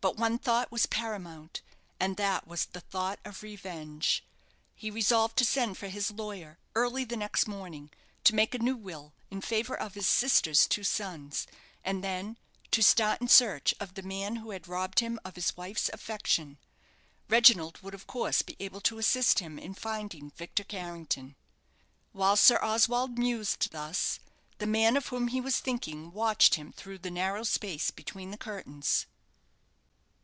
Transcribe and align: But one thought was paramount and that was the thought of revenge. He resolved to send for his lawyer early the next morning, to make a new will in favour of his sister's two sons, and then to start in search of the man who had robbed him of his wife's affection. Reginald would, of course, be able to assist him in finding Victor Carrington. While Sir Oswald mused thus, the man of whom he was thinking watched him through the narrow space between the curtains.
But 0.00 0.16
one 0.18 0.38
thought 0.38 0.70
was 0.70 0.86
paramount 0.86 1.62
and 1.98 2.16
that 2.16 2.46
was 2.46 2.66
the 2.66 2.78
thought 2.80 3.18
of 3.24 3.42
revenge. 3.42 4.22
He 4.76 4.88
resolved 4.88 5.36
to 5.38 5.44
send 5.44 5.76
for 5.78 5.88
his 5.88 6.12
lawyer 6.12 6.60
early 6.76 7.02
the 7.02 7.16
next 7.16 7.48
morning, 7.48 7.90
to 8.22 8.32
make 8.32 8.54
a 8.54 8.60
new 8.60 8.76
will 8.76 9.14
in 9.32 9.40
favour 9.40 9.74
of 9.76 9.94
his 9.94 10.06
sister's 10.06 10.68
two 10.68 10.84
sons, 10.84 11.48
and 11.82 12.04
then 12.04 12.36
to 12.70 12.84
start 12.84 13.20
in 13.20 13.26
search 13.26 13.74
of 13.80 13.94
the 13.94 14.02
man 14.02 14.36
who 14.36 14.52
had 14.52 14.68
robbed 14.68 15.00
him 15.00 15.18
of 15.24 15.34
his 15.34 15.56
wife's 15.56 15.88
affection. 15.92 16.56
Reginald 17.28 17.82
would, 17.82 17.92
of 17.92 18.06
course, 18.06 18.42
be 18.42 18.54
able 18.60 18.80
to 18.82 18.98
assist 18.98 19.40
him 19.40 19.58
in 19.58 19.74
finding 19.74 20.30
Victor 20.30 20.62
Carrington. 20.62 21.34
While 22.12 22.36
Sir 22.36 22.60
Oswald 22.62 23.18
mused 23.18 23.72
thus, 23.72 24.20
the 24.58 24.68
man 24.68 24.96
of 24.96 25.08
whom 25.08 25.26
he 25.26 25.40
was 25.40 25.58
thinking 25.58 26.12
watched 26.12 26.54
him 26.54 26.70
through 26.70 26.98
the 26.98 27.10
narrow 27.10 27.42
space 27.42 27.90
between 27.90 28.30
the 28.30 28.38
curtains. 28.38 29.06